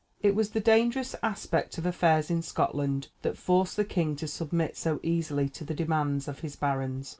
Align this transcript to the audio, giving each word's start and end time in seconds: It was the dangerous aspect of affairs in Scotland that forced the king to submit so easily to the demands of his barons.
It 0.23 0.33
was 0.33 0.49
the 0.49 0.59
dangerous 0.59 1.13
aspect 1.21 1.77
of 1.77 1.85
affairs 1.85 2.31
in 2.31 2.41
Scotland 2.41 3.09
that 3.21 3.37
forced 3.37 3.75
the 3.75 3.85
king 3.85 4.15
to 4.15 4.27
submit 4.27 4.75
so 4.75 4.99
easily 5.03 5.47
to 5.49 5.63
the 5.63 5.75
demands 5.75 6.27
of 6.27 6.39
his 6.39 6.55
barons. 6.55 7.09